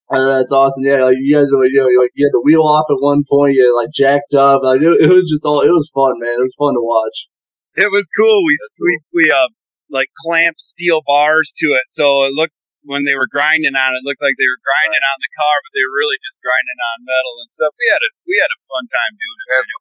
Uh, 0.08 0.40
that's 0.40 0.56
awesome. 0.56 0.88
Yeah, 0.88 1.04
like 1.04 1.20
you 1.20 1.36
guys, 1.36 1.52
you 1.52 1.60
know, 1.60 1.92
like 2.00 2.16
you 2.16 2.24
had 2.24 2.32
the 2.32 2.44
wheel 2.44 2.64
off 2.64 2.88
at 2.88 3.04
one 3.04 3.28
point. 3.28 3.60
You 3.60 3.76
like 3.76 3.92
jacked 3.92 4.34
up. 4.36 4.64
Like 4.64 4.80
it, 4.80 5.04
it, 5.04 5.12
was 5.12 5.28
just 5.28 5.44
all. 5.44 5.60
It 5.60 5.72
was 5.76 5.92
fun, 5.92 6.16
man. 6.24 6.32
It 6.32 6.48
was 6.48 6.56
fun 6.56 6.80
to 6.80 6.84
watch. 6.84 7.28
It 7.76 7.92
was 7.92 8.08
cool. 8.16 8.40
We 8.48 8.56
we 8.80 8.92
we 9.12 9.24
uh 9.32 9.52
like 9.92 10.08
clamped 10.24 10.64
steel 10.64 11.04
bars 11.04 11.52
to 11.60 11.76
it, 11.76 11.92
so 11.92 12.24
it 12.24 12.32
looked 12.32 12.56
when 12.88 13.04
they 13.04 13.20
were 13.20 13.28
grinding 13.28 13.76
on 13.76 13.92
it, 13.92 14.00
it 14.00 14.08
looked 14.08 14.24
like 14.24 14.40
they 14.40 14.48
were 14.48 14.64
grinding 14.64 15.04
on 15.12 15.20
the 15.20 15.32
car, 15.36 15.56
but 15.60 15.72
they 15.76 15.84
were 15.84 16.00
really 16.00 16.20
just 16.24 16.40
grinding 16.40 16.80
on 16.80 17.04
metal 17.04 17.36
and 17.44 17.52
stuff. 17.52 17.76
We 17.76 17.86
had 17.92 18.00
a 18.00 18.10
we 18.24 18.36
had 18.40 18.48
a 18.48 18.60
fun 18.64 18.86
time 18.88 19.14
doing 19.20 19.40
it. 19.44 19.80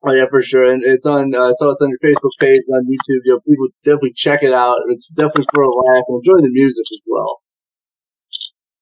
Oh 0.00 0.14
yeah, 0.18 0.28
for 0.32 0.42
sure, 0.42 0.66
and 0.66 0.82
it's 0.82 1.06
on. 1.06 1.30
Uh, 1.30 1.46
I 1.46 1.54
saw 1.54 1.70
it's 1.70 1.84
on 1.84 1.94
your 1.94 2.02
Facebook 2.02 2.34
page 2.42 2.66
on 2.74 2.90
YouTube. 2.90 3.22
You 3.22 3.38
know, 3.38 3.40
people 3.46 3.70
definitely 3.86 4.18
check 4.18 4.42
it 4.42 4.50
out. 4.50 4.82
It's 4.90 5.14
definitely 5.14 5.46
for 5.54 5.62
a 5.62 5.70
laugh 5.70 6.10
and 6.10 6.18
enjoy 6.18 6.42
the 6.42 6.50
music 6.50 6.90
as 6.90 7.02
well. 7.06 7.38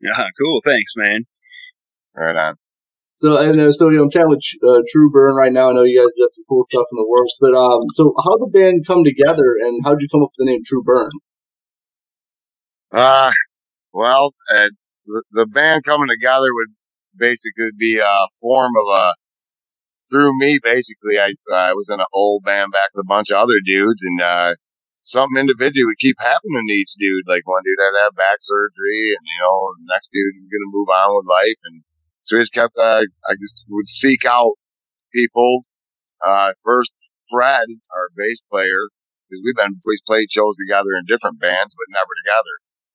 Yeah, 0.01 0.29
cool. 0.39 0.61
Thanks, 0.65 0.93
man. 0.97 1.25
Right 2.17 2.37
on. 2.37 2.55
So 3.17 3.37
and 3.37 3.59
uh, 3.59 3.73
so 3.73 3.89
you 3.89 3.99
know, 3.99 4.05
I'm 4.05 4.11
chatting 4.11 4.29
with 4.29 4.45
uh, 4.63 4.83
Tru-Burn 4.93 5.35
right 5.35 5.53
now. 5.53 5.71
I 5.71 5.73
know 5.73 5.83
you 5.83 5.99
guys 5.99 6.15
got 6.21 6.31
some 6.31 6.45
cool 6.49 6.65
stuff 6.71 6.87
in 6.93 6.97
the 6.97 7.09
works, 7.09 7.33
but 7.41 7.55
um, 7.55 7.83
so 7.95 8.15
how 8.23 8.37
did 8.37 8.47
the 8.47 8.59
band 8.59 8.87
come 8.87 9.03
together, 9.03 9.57
and 9.61 9.81
how 9.85 9.91
did 9.91 10.03
you 10.03 10.09
come 10.09 10.23
up 10.23 10.31
with 10.37 10.47
the 10.47 10.53
name 10.53 10.61
Tru-Burn? 10.65 11.11
Uh, 12.93 13.33
well, 13.93 14.35
uh, 14.55 14.69
the, 15.07 15.23
the 15.33 15.47
band 15.47 15.85
coming 15.85 16.09
together 16.09 16.47
would 16.53 16.69
basically 17.19 17.71
be 17.77 17.99
a 17.99 18.27
form 18.41 18.73
of 18.77 19.01
a, 19.01 19.13
through 20.11 20.39
me, 20.39 20.59
basically. 20.63 21.19
I, 21.19 21.35
I 21.53 21.73
was 21.73 21.89
in 21.91 22.01
an 22.01 22.07
old 22.15 22.45
band 22.45 22.71
back 22.73 22.91
with 22.95 23.05
a 23.05 23.09
bunch 23.09 23.31
of 23.31 23.37
other 23.37 23.59
dudes 23.65 24.01
and, 24.03 24.21
uh, 24.23 24.55
something 25.09 25.41
individually 25.41 25.89
would 25.89 26.05
keep 26.05 26.21
happening 26.21 26.69
to 26.69 26.77
each 26.77 26.93
dude. 27.01 27.25
Like 27.25 27.49
one 27.49 27.65
dude 27.65 27.81
had 27.81 27.97
to 27.97 28.05
have 28.05 28.21
back 28.21 28.45
surgery 28.45 29.17
and, 29.17 29.25
you 29.25 29.39
know, 29.41 29.57
the 29.81 29.89
next 29.89 30.13
dude 30.13 30.37
was 30.37 30.53
going 30.53 30.67
to 30.69 30.77
move 30.77 30.91
on 30.93 31.09
with 31.17 31.27
life. 31.33 31.61
And 31.73 31.77
so 32.29 32.37
we 32.37 32.45
just 32.45 32.53
kept, 32.53 32.77
uh, 32.77 33.03
I 33.03 33.33
just 33.41 33.65
would 33.73 33.89
seek 33.89 34.29
out 34.29 34.53
people. 35.17 35.65
Uh, 36.21 36.53
first 36.61 36.93
Fred, 37.33 37.67
our 37.97 38.09
bass 38.17 38.45
player, 38.53 38.93
because 39.25 39.41
we've 39.45 39.57
been, 39.57 39.77
we 39.81 39.97
played 40.05 40.29
shows 40.29 40.57
together 40.61 40.93
in 40.97 41.09
different 41.09 41.41
bands, 41.41 41.73
but 41.73 41.89
never 41.93 42.13
together 42.25 42.55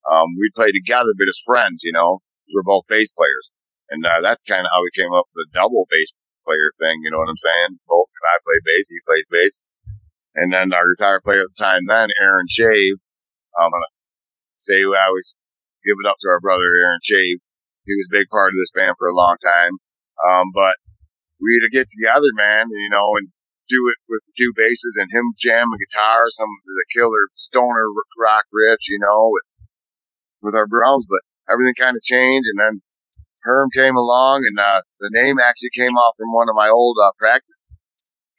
um, 0.09 0.35
we'd 0.39 0.55
play 0.55 0.71
together, 0.71 1.15
but 1.15 1.31
as 1.31 1.39
friends, 1.45 1.81
you 1.83 1.93
know, 1.95 2.19
we 2.47 2.53
were 2.55 2.67
both 2.67 2.87
bass 2.87 3.11
players. 3.11 3.51
And, 3.91 4.03
uh, 4.05 4.21
that's 4.21 4.43
kind 4.43 4.63
of 4.63 4.71
how 4.73 4.81
we 4.83 4.91
came 4.95 5.13
up 5.13 5.27
with 5.31 5.47
the 5.47 5.55
double 5.55 5.87
bass 5.87 6.11
player 6.43 6.71
thing. 6.79 7.03
You 7.03 7.11
know 7.11 7.19
what 7.19 7.31
I'm 7.31 7.39
saying? 7.39 7.79
Both, 7.87 8.09
I 8.11 8.37
played 8.43 8.63
bass, 8.67 8.89
he 8.89 8.99
played 9.07 9.27
bass. 9.31 9.63
And 10.35 10.51
then 10.51 10.73
our 10.73 10.89
guitar 10.97 11.21
player 11.23 11.45
at 11.45 11.53
the 11.53 11.63
time 11.63 11.85
then, 11.87 12.09
Aaron 12.21 12.49
Shave, 12.49 12.97
I'm 13.59 13.69
going 13.69 13.85
to 13.85 13.93
say 14.57 14.81
I 14.81 15.09
was 15.13 15.37
give 15.85 15.99
it 15.99 16.09
up 16.09 16.17
to 16.21 16.31
our 16.31 16.41
brother, 16.41 16.65
Aaron 16.81 17.03
Shave. 17.03 17.43
He 17.85 17.93
was 17.93 18.07
a 18.09 18.17
big 18.17 18.31
part 18.31 18.55
of 18.55 18.57
this 18.57 18.71
band 18.73 18.95
for 18.97 19.11
a 19.11 19.15
long 19.15 19.35
time. 19.43 19.77
Um, 20.23 20.47
but 20.55 20.79
we 21.43 21.59
had 21.59 21.67
to 21.67 21.75
get 21.75 21.91
together, 21.91 22.31
man, 22.39 22.71
you 22.71 22.89
know, 22.89 23.19
and 23.19 23.29
do 23.67 23.79
it 23.91 23.99
with 24.07 24.23
two 24.39 24.51
basses 24.55 24.95
and 24.95 25.11
him 25.11 25.35
jam 25.39 25.67
a 25.67 25.77
guitar, 25.77 26.31
some 26.31 26.47
of 26.47 26.63
the 26.63 26.87
killer 26.95 27.31
stoner 27.35 27.91
rock 28.15 28.47
riffs, 28.55 28.87
you 28.87 28.99
know, 28.99 29.31
with 29.31 29.47
with 30.43 30.55
our 30.55 30.67
Browns, 30.67 31.07
but 31.07 31.23
everything 31.47 31.75
kind 31.79 31.95
of 31.95 32.03
changed. 32.03 32.47
And 32.51 32.59
then 32.59 32.75
Herm 33.43 33.69
came 33.75 33.95
along, 33.95 34.43
and 34.43 34.59
uh, 34.59 34.81
the 34.99 35.11
name 35.11 35.39
actually 35.39 35.71
came 35.75 35.95
off 35.95 36.15
from 36.17 36.31
one 36.31 36.49
of 36.49 36.55
my 36.55 36.67
old 36.67 36.97
uh, 36.99 37.11
practice 37.17 37.71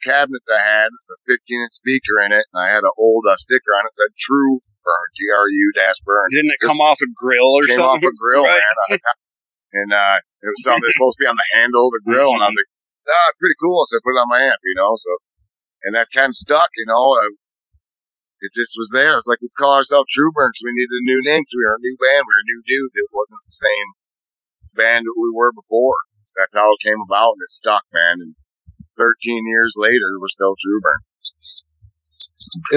cabinets 0.05 0.47
I 0.53 0.61
had, 0.61 0.93
a 0.93 1.17
15 1.25 1.65
inch 1.65 1.73
speaker 1.73 2.21
in 2.21 2.31
it, 2.37 2.45
and 2.53 2.59
I 2.61 2.69
had 2.69 2.85
an 2.85 2.93
old 3.01 3.25
uh, 3.25 3.41
sticker 3.41 3.73
on 3.73 3.89
it 3.89 3.91
that 3.91 3.97
said 3.97 4.13
True 4.21 4.61
Burn, 4.85 5.09
T 5.17 5.25
R 5.33 5.49
U 5.49 5.67
dash 5.73 5.99
Burn. 6.05 6.29
Didn't 6.29 6.53
it 6.53 6.61
come 6.61 6.85
off 6.85 7.01
a 7.01 7.09
grill 7.17 7.49
or 7.57 7.65
came 7.65 7.81
something? 7.81 8.05
Came 8.05 8.13
off 8.13 8.15
a 8.15 8.21
grill, 8.21 8.45
right. 8.45 8.61
man. 8.61 9.01
and 9.81 9.91
uh, 9.91 10.17
it 10.21 10.53
was 10.53 10.63
something 10.63 10.85
that's 10.85 11.01
supposed 11.01 11.17
to 11.17 11.25
be 11.25 11.33
on 11.33 11.41
the 11.41 11.51
handle 11.57 11.89
of 11.89 11.93
the 11.97 12.05
grill, 12.05 12.37
and 12.37 12.45
I 12.45 12.53
was 12.53 12.59
like, 12.61 12.73
"Ah, 13.09 13.27
it's 13.33 13.41
pretty 13.41 13.59
cool." 13.59 13.81
So 13.89 13.97
I 13.97 14.05
put 14.05 14.15
it 14.15 14.23
on 14.23 14.31
my 14.31 14.43
amp, 14.45 14.61
you 14.61 14.77
know. 14.77 14.93
So, 15.01 15.11
and 15.89 15.97
that 15.97 16.13
kind 16.13 16.31
of 16.31 16.37
stuck, 16.37 16.69
you 16.77 16.87
know. 16.87 17.05
Uh, 17.17 17.33
it 18.45 18.53
just 18.53 18.77
was 18.77 18.93
there. 18.93 19.17
It's 19.17 19.25
like, 19.25 19.41
let's 19.41 19.57
call 19.57 19.73
ourselves 19.73 20.13
Tru-Burn 20.13 20.53
because 20.53 20.69
we 20.69 20.77
needed 20.77 21.01
a 21.01 21.09
new 21.09 21.21
name 21.25 21.41
because 21.41 21.57
we 21.57 21.65
were 21.65 21.81
a 21.81 21.87
new 21.89 21.97
band. 21.97 22.29
We 22.29 22.29
were 22.29 22.45
a 22.45 22.51
new 22.53 22.61
dude 22.61 22.93
that 22.93 23.09
wasn't 23.17 23.41
the 23.41 23.57
same 23.57 23.89
band 24.77 25.09
that 25.09 25.17
we 25.17 25.33
were 25.33 25.49
before. 25.57 25.97
That's 26.37 26.53
how 26.53 26.69
it 26.69 26.85
came 26.85 27.01
about 27.01 27.41
and 27.41 27.47
it 27.47 27.49
stuck, 27.49 27.89
man. 27.89 28.21
And 28.21 28.37
13 28.97 29.47
years 29.47 29.75
later, 29.77 30.09
we're 30.21 30.29
still 30.29 30.55
Tru-Burn. 30.55 31.01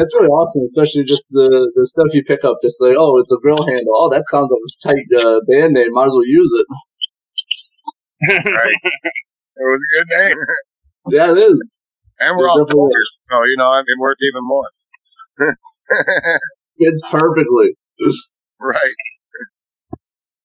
It's 0.02 0.16
really 0.16 0.30
awesome, 0.30 0.64
especially 0.64 1.04
just 1.04 1.30
the, 1.30 1.72
the 1.76 1.86
stuff 1.86 2.08
you 2.14 2.24
pick 2.24 2.44
up. 2.44 2.58
Just 2.64 2.82
like, 2.82 2.96
oh, 2.98 3.20
it's 3.20 3.32
a 3.32 3.38
grill 3.38 3.66
handle. 3.66 3.94
Oh, 3.94 4.10
that 4.10 4.26
sounds 4.26 4.50
like 4.50 4.62
a 4.66 4.72
tight 4.82 5.08
uh, 5.22 5.40
band 5.48 5.74
name. 5.74 5.94
Might 5.94 6.08
as 6.08 6.14
well 6.14 6.26
use 6.26 6.52
it. 6.58 6.68
right. 8.46 8.82
It 9.58 9.66
was 9.66 9.82
a 9.82 9.90
good 9.94 10.08
name. 10.18 10.38
yeah, 11.12 11.32
it 11.32 11.38
is. 11.38 11.80
And 12.20 12.36
we're 12.38 12.50
all 12.50 12.66
smokers, 12.68 13.20
so 13.24 13.36
you 13.46 13.56
know, 13.58 13.72
it 13.78 13.86
worked 14.00 14.22
even 14.24 14.42
more. 14.42 14.70
Fits 16.80 17.04
perfectly. 17.12 17.78
right. 18.60 18.94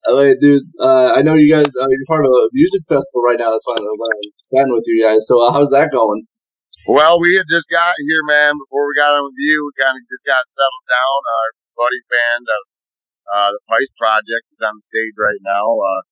LA, 0.03 0.35
dude, 0.35 0.67
uh, 0.83 1.15
I 1.15 1.23
know 1.23 1.39
you 1.39 1.47
guys, 1.47 1.71
uh, 1.79 1.87
you're 1.87 2.11
part 2.11 2.27
of 2.27 2.35
a 2.35 2.51
music 2.53 2.83
festival 2.91 3.23
right 3.23 3.39
now. 3.39 3.55
That's 3.55 3.67
why 3.67 3.79
I'm 3.79 3.87
chatting 4.51 4.75
with 4.75 4.83
you 4.91 4.99
guys. 4.99 5.27
So, 5.31 5.39
uh, 5.39 5.55
how's 5.55 5.71
that 5.71 5.95
going? 5.95 6.27
Well, 6.91 7.23
we 7.23 7.39
had 7.39 7.47
just 7.47 7.71
got 7.71 7.95
here, 8.03 8.27
man. 8.27 8.59
Before 8.59 8.83
we 8.83 8.99
got 8.99 9.15
on 9.15 9.23
with 9.31 9.39
you, 9.39 9.55
we 9.63 9.71
kind 9.79 9.95
of 9.95 10.03
just 10.11 10.27
got 10.27 10.43
settled 10.51 10.87
down. 10.91 11.19
Our 11.23 11.49
buddy's 11.79 12.09
band, 12.11 12.45
uh, 12.51 12.65
uh, 13.31 13.51
the 13.55 13.63
Pice 13.71 13.95
Project, 13.95 14.51
is 14.51 14.59
on 14.59 14.83
the 14.83 14.83
stage 14.83 15.15
right 15.15 15.39
now. 15.47 15.71
Uh, 15.71 16.03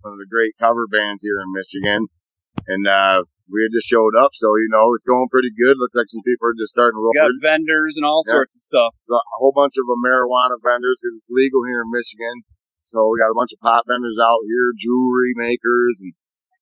one 0.00 0.16
of 0.16 0.20
the 0.24 0.30
great 0.32 0.56
cover 0.56 0.88
bands 0.88 1.20
here 1.20 1.36
in 1.36 1.52
Michigan. 1.52 2.08
And, 2.64 2.88
uh, 2.88 3.28
we 3.44 3.60
had 3.60 3.76
just 3.76 3.84
showed 3.84 4.16
up, 4.16 4.32
so 4.32 4.56
you 4.56 4.72
know 4.72 4.96
it's 4.96 5.04
going 5.04 5.28
pretty 5.28 5.52
good. 5.52 5.76
Looks 5.76 5.92
like 5.92 6.08
some 6.08 6.24
people 6.24 6.48
are 6.48 6.56
just 6.56 6.72
starting 6.72 6.96
to 6.96 7.04
roll. 7.04 7.12
got 7.12 7.28
vendors 7.44 8.00
and 8.00 8.08
all 8.08 8.24
yeah. 8.24 8.40
sorts 8.40 8.56
of 8.56 8.64
stuff. 8.64 9.04
A 9.04 9.20
whole 9.36 9.52
bunch 9.52 9.76
of 9.76 9.84
marijuana 10.00 10.56
vendors 10.64 11.04
because 11.04 11.12
it's 11.20 11.28
legal 11.28 11.60
here 11.68 11.84
in 11.84 11.92
Michigan. 11.92 12.48
So 12.84 13.08
we 13.08 13.16
got 13.16 13.32
a 13.32 13.38
bunch 13.40 13.56
of 13.56 13.64
pot 13.64 13.88
vendors 13.88 14.20
out 14.20 14.44
here, 14.44 14.76
jewelry 14.76 15.32
makers, 15.32 16.04
and 16.04 16.12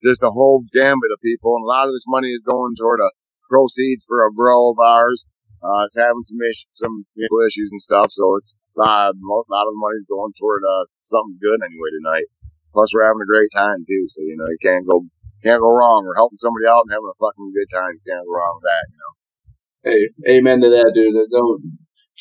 just 0.06 0.22
a 0.22 0.30
whole 0.30 0.62
gambit 0.70 1.10
of 1.10 1.18
people. 1.18 1.58
And 1.58 1.66
a 1.66 1.70
lot 1.70 1.90
of 1.90 1.94
this 1.94 2.06
money 2.06 2.30
is 2.30 2.46
going 2.46 2.78
toward 2.78 3.02
a 3.02 3.10
proceeds 3.50 4.06
for 4.06 4.22
a 4.22 4.32
grow 4.32 4.70
of 4.70 4.78
ours. 4.78 5.26
Uh, 5.58 5.82
it's 5.84 5.98
having 5.98 6.22
some 6.22 6.38
issues, 6.40 6.70
some 6.74 7.06
issues 7.18 7.70
and 7.74 7.82
stuff. 7.82 8.14
So 8.14 8.38
it's 8.38 8.54
a 8.78 8.80
lot, 8.80 9.14
a 9.14 9.52
lot 9.52 9.66
of 9.66 9.74
money 9.74 9.98
is 9.98 10.06
going 10.06 10.32
toward, 10.38 10.62
uh, 10.62 10.86
something 11.02 11.42
good 11.42 11.58
anyway 11.58 11.90
tonight. 11.90 12.30
Plus 12.70 12.94
we're 12.94 13.06
having 13.06 13.22
a 13.22 13.30
great 13.30 13.50
time 13.54 13.82
too. 13.82 14.06
So, 14.08 14.22
you 14.22 14.38
know, 14.38 14.46
you 14.46 14.62
can't 14.62 14.86
go, 14.86 15.02
can't 15.42 15.60
go 15.60 15.74
wrong. 15.74 16.06
We're 16.06 16.18
helping 16.18 16.38
somebody 16.38 16.70
out 16.70 16.86
and 16.86 16.94
having 16.94 17.10
a 17.10 17.18
fucking 17.18 17.50
good 17.50 17.70
time. 17.70 17.98
You 17.98 18.04
can't 18.06 18.26
go 18.26 18.32
wrong 18.32 18.58
with 18.62 18.66
that, 18.70 18.84
you 18.90 18.98
know. 19.02 19.12
Hey, 19.82 20.38
amen 20.38 20.62
to 20.62 20.70
that, 20.70 20.90
dude. 20.94 21.14
There's 21.14 21.34
no, 21.34 21.58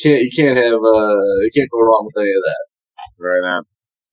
can't, 0.02 0.26
you 0.26 0.34
can't 0.34 0.58
have, 0.58 0.82
uh, 0.82 1.22
you 1.46 1.54
can't 1.54 1.70
go 1.70 1.86
wrong 1.86 2.10
with 2.10 2.22
any 2.22 2.34
of 2.34 2.44
that. 2.50 2.66
Right 3.18 3.46
on 3.46 3.66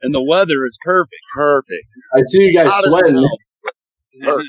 and 0.03 0.15
the 0.15 0.23
weather 0.23 0.67
is 0.67 0.79
perfect. 0.83 1.23
Perfect. 1.35 1.87
I 2.15 2.21
see 2.27 2.45
you 2.45 2.55
guys 2.55 2.73
sweating. 2.85 3.27
Perfect. 4.23 4.49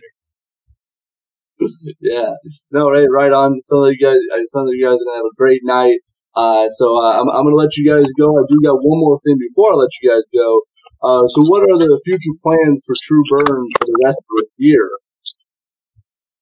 yeah. 2.01 2.33
No, 2.71 2.89
right, 2.89 3.07
right 3.09 3.33
on. 3.33 3.61
Some 3.63 3.83
of 3.83 3.91
you 3.91 3.97
guys. 3.97 4.17
It 4.17 4.47
sounds 4.47 4.67
like 4.67 4.77
you 4.77 4.85
guys 4.85 5.01
are 5.01 5.05
gonna 5.05 5.17
have 5.17 5.25
a 5.25 5.35
great 5.37 5.61
night. 5.63 5.99
Uh, 6.35 6.69
so 6.69 6.95
uh, 6.95 7.19
I'm, 7.19 7.29
I'm 7.29 7.43
gonna 7.43 7.55
let 7.55 7.75
you 7.77 7.89
guys 7.89 8.07
go. 8.17 8.31
I 8.37 8.43
do 8.47 8.61
got 8.63 8.75
one 8.75 8.99
more 8.99 9.19
thing 9.25 9.37
before 9.39 9.73
I 9.73 9.75
let 9.75 9.89
you 10.01 10.09
guys 10.09 10.23
go. 10.33 10.61
Uh, 11.01 11.27
so 11.27 11.43
what 11.43 11.63
are 11.63 11.77
the 11.77 11.99
future 12.03 12.35
plans 12.43 12.83
for 12.85 12.95
Tru-Burn 13.03 13.63
for 13.79 13.85
the 13.85 13.99
rest 14.03 14.17
of 14.19 14.25
the 14.43 14.47
year? 14.57 14.89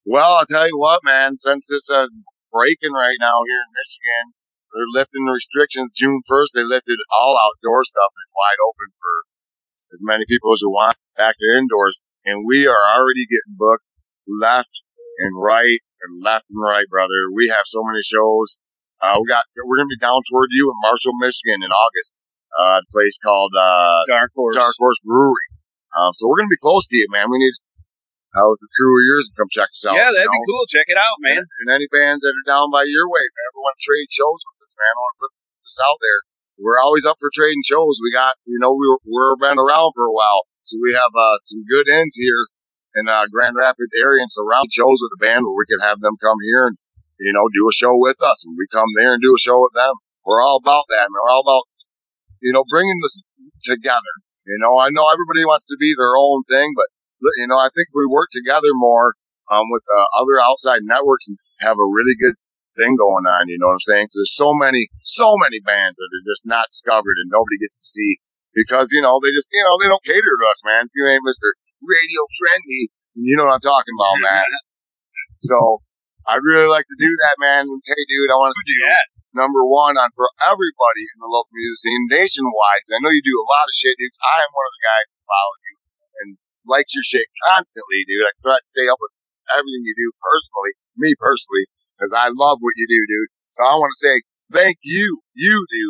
Well, 0.05 0.37
I'll 0.39 0.45
tell 0.45 0.67
you 0.67 0.77
what, 0.77 1.01
man. 1.03 1.37
Since 1.37 1.67
this 1.69 1.89
is 1.89 2.15
breaking 2.51 2.93
right 2.93 3.17
now 3.19 3.41
here 3.45 3.61
in 3.61 3.71
Michigan, 3.77 4.25
they're 4.73 4.93
lifting 4.93 5.25
the 5.25 5.35
restrictions 5.35 5.95
June 5.95 6.21
1st. 6.29 6.53
They 6.53 6.67
lifted 6.67 6.99
all 7.11 7.39
outdoor 7.39 7.83
stuff 7.83 8.11
is 8.13 8.29
wide 8.35 8.61
open 8.61 8.89
for 8.99 9.13
as 9.95 10.01
many 10.03 10.23
people 10.27 10.53
as 10.53 10.61
you 10.61 10.69
want 10.69 10.99
back 11.15 11.35
to 11.39 11.57
indoors. 11.57 12.03
And 12.27 12.43
we 12.43 12.67
are 12.67 12.83
already 12.91 13.23
getting 13.25 13.55
booked 13.55 13.87
left 14.27 14.83
and 15.23 15.33
right 15.39 15.79
and 16.03 16.21
left 16.21 16.51
and 16.51 16.59
right, 16.59 16.87
brother. 16.91 17.31
We 17.33 17.47
have 17.47 17.65
so 17.65 17.81
many 17.87 18.03
shows. 18.03 18.59
Uh, 18.99 19.15
we 19.21 19.25
got, 19.29 19.45
we're 19.55 19.77
going 19.77 19.87
to 19.87 19.95
be 19.95 20.03
down 20.03 20.19
toward 20.27 20.49
you 20.51 20.67
in 20.67 20.77
Marshall, 20.83 21.15
Michigan 21.21 21.63
in 21.63 21.71
August. 21.71 22.17
Uh, 22.57 22.81
a 22.81 22.87
place 22.89 23.15
called, 23.21 23.53
uh, 23.53 24.03
Dark 24.09 24.33
Horse. 24.33 24.55
Dark 24.57 24.75
Horse 24.79 24.97
Brewery. 25.05 25.47
Um, 25.93 26.11
so 26.17 26.27
we're 26.27 26.41
going 26.41 26.49
to 26.49 26.57
be 26.57 26.63
close 26.63 26.87
to 26.89 26.97
you, 26.97 27.07
man. 27.13 27.29
We 27.29 27.37
need 27.37 27.53
uh, 28.37 28.47
with 28.53 28.61
the 28.61 28.69
crew 28.77 28.93
of 28.93 29.03
yours 29.07 29.25
and 29.29 29.35
come 29.37 29.49
check 29.49 29.69
us 29.71 29.83
out. 29.87 29.97
Yeah, 29.97 30.13
that'd 30.13 30.21
you 30.21 30.29
know? 30.29 30.37
be 30.37 30.49
cool. 30.51 30.65
Check 30.69 30.87
it 30.93 30.99
out, 30.99 31.17
man. 31.23 31.41
And 31.41 31.67
any 31.73 31.89
bands 31.89 32.21
that 32.21 32.33
are 32.35 32.47
down 32.47 32.69
by 32.69 32.85
your 32.85 33.09
way, 33.09 33.23
man, 33.23 33.45
ever 33.49 33.61
want 33.65 33.77
to 33.79 33.83
trade 33.85 34.09
shows 34.13 34.41
with 34.45 34.56
man, 34.77 34.93
I 34.93 35.01
want 35.01 35.13
to 35.17 35.21
put 35.25 35.33
this 35.65 35.81
out 35.81 35.99
there. 35.99 36.19
We're 36.57 36.81
always 36.81 37.05
up 37.05 37.17
for 37.21 37.29
trading 37.33 37.61
shows. 37.65 38.01
We 38.01 38.09
got, 38.13 38.33
you 38.45 38.57
know, 38.57 38.73
we 38.73 38.85
were, 38.89 39.01
we're 39.05 39.37
been 39.37 39.61
around 39.61 39.93
for 39.93 40.05
a 40.09 40.15
while. 40.15 40.45
So 40.65 40.77
we 40.81 40.93
have, 40.93 41.13
uh, 41.13 41.37
some 41.43 41.61
good 41.69 41.89
ends 41.89 42.17
here 42.17 42.41
in, 42.97 43.05
uh, 43.05 43.29
Grand 43.29 43.57
Rapids 43.57 43.93
area 43.93 44.25
and 44.25 44.33
surround 44.33 44.73
shows 44.73 44.97
with 44.97 45.13
the 45.17 45.21
band 45.21 45.45
where 45.45 45.57
we 45.57 45.69
can 45.69 45.85
have 45.85 46.01
them 46.01 46.17
come 46.17 46.41
here 46.41 46.65
and, 46.65 46.77
you 47.21 47.33
know, 47.33 47.45
do 47.53 47.69
a 47.69 47.73
show 47.73 47.93
with 47.93 48.17
us 48.21 48.41
and 48.45 48.57
we 48.57 48.65
come 48.73 48.89
there 48.97 49.13
and 49.13 49.21
do 49.21 49.37
a 49.37 49.41
show 49.41 49.61
with 49.61 49.73
them. 49.77 49.93
We're 50.25 50.41
all 50.41 50.57
about 50.57 50.89
that. 50.89 51.07
We're 51.13 51.29
all 51.29 51.45
about, 51.45 51.65
you 52.41 52.51
know, 52.51 52.65
bringing 52.69 52.99
this 53.01 53.21
together. 53.63 54.13
You 54.47 54.57
know, 54.59 54.79
I 54.79 54.89
know 54.89 55.07
everybody 55.11 55.45
wants 55.45 55.67
to 55.67 55.77
be 55.79 55.93
their 55.93 56.15
own 56.17 56.43
thing, 56.49 56.73
but 56.75 56.87
you 57.37 57.47
know, 57.47 57.57
I 57.57 57.69
think 57.73 57.89
we 57.93 58.05
work 58.05 58.29
together 58.31 58.69
more 58.73 59.15
um, 59.51 59.65
with 59.69 59.83
uh, 59.89 60.07
other 60.15 60.39
outside 60.39 60.81
networks 60.83 61.27
and 61.27 61.37
have 61.61 61.77
a 61.77 61.91
really 61.91 62.15
good 62.19 62.35
thing 62.77 62.93
going 62.95 63.25
on. 63.25 63.49
You 63.49 63.57
know 63.57 63.73
what 63.73 63.81
I'm 63.81 63.89
saying? 63.89 64.07
So 64.13 64.21
there's 64.21 64.37
so 64.37 64.53
many, 64.53 64.87
so 65.01 65.35
many 65.41 65.57
bands 65.65 65.97
that 65.97 66.13
are 66.13 66.25
just 66.29 66.45
not 66.45 66.69
discovered 66.69 67.17
and 67.17 67.33
nobody 67.33 67.57
gets 67.57 67.81
to 67.81 67.87
see 67.89 68.21
because 68.53 68.93
you 68.93 69.01
know 69.01 69.17
they 69.19 69.33
just, 69.33 69.49
you 69.51 69.65
know, 69.65 69.75
they 69.81 69.89
don't 69.89 70.05
cater 70.05 70.21
to 70.21 70.47
us, 70.49 70.61
man. 70.63 70.85
If 70.85 70.93
you 70.93 71.03
ain't 71.09 71.25
Mister 71.25 71.57
Radio 71.81 72.21
Friendly, 72.37 72.89
you 73.17 73.33
know 73.35 73.49
what 73.49 73.57
I'm 73.57 73.65
talking 73.65 73.97
about, 73.97 74.17
man. 74.21 74.49
so 75.49 75.57
I'd 76.29 76.45
really 76.45 76.69
like 76.69 76.85
to 76.85 76.99
do 76.99 77.11
that, 77.25 77.35
man. 77.41 77.65
Hey, 77.65 78.03
dude, 78.05 78.33
I 78.33 78.37
want 78.37 78.53
to 78.53 78.67
do 78.67 78.79
that. 78.93 79.05
Number 79.37 79.61
one 79.63 80.01
on 80.01 80.09
for 80.17 80.33
everybody 80.43 81.03
in 81.13 81.21
the 81.21 81.29
local 81.29 81.53
music 81.53 81.85
scene 81.85 82.05
nationwide. 82.09 82.83
I 82.89 82.99
know 83.05 83.13
you 83.13 83.21
do 83.21 83.37
a 83.37 83.51
lot 83.53 83.69
of 83.69 83.77
shit, 83.77 83.93
dude. 83.95 84.11
I 84.25 84.41
am 84.41 84.49
one 84.49 84.65
of 84.65 84.75
the 84.75 84.85
guys 84.85 85.07
that 85.13 85.29
follow 85.29 85.55
you 85.61 85.75
and 86.17 86.29
likes 86.65 86.91
your 86.97 87.05
shit 87.05 87.29
constantly, 87.45 88.01
dude. 88.09 88.25
I 88.25 88.33
try 88.41 88.57
to 88.57 88.65
stay 88.65 88.89
up 88.89 88.97
with 88.97 89.13
everything 89.53 89.85
you 89.85 89.93
do 89.93 90.09
personally, 90.19 90.73
me 90.97 91.13
personally, 91.21 91.69
because 91.97 92.13
I 92.13 92.29
love 92.29 92.61
what 92.61 92.77
you 92.77 92.85
do, 92.85 93.01
dude. 93.09 93.31
So 93.57 93.65
I 93.65 93.73
want 93.73 93.89
to 93.89 93.99
say 94.05 94.15
thank 94.53 94.77
you, 94.85 95.19
you 95.33 95.57
do, 95.57 95.85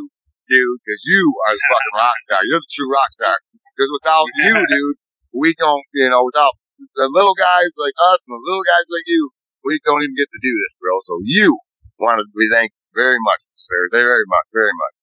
dude, 0.47 0.79
because 0.79 1.03
you 1.03 1.21
are 1.47 1.53
the 1.53 1.63
fucking 1.67 1.95
rock 1.99 2.17
star. 2.23 2.41
You're 2.47 2.63
the 2.63 2.71
true 2.71 2.87
rock 2.87 3.11
star. 3.19 3.35
Because 3.75 3.91
without 3.99 4.27
you, 4.47 4.55
dude, 4.71 4.97
we 5.35 5.51
don't, 5.59 5.83
you 5.93 6.07
know, 6.07 6.23
without 6.23 6.55
the 6.95 7.11
little 7.11 7.35
guys 7.35 7.75
like 7.75 7.93
us 8.15 8.23
and 8.23 8.33
the 8.39 8.41
little 8.41 8.63
guys 8.63 8.87
like 8.87 9.05
you, 9.05 9.29
we 9.67 9.77
don't 9.83 9.99
even 9.99 10.15
get 10.15 10.31
to 10.31 10.39
do 10.39 10.53
this, 10.55 10.73
bro. 10.79 10.95
So 11.03 11.19
you 11.27 11.51
want 11.99 12.23
to 12.23 12.25
be 12.31 12.47
thanked 12.47 12.79
very 12.95 13.19
much, 13.19 13.43
sir. 13.59 13.81
Very 13.91 14.07
very 14.07 14.27
much, 14.31 14.47
very 14.55 14.71
much. 14.71 14.95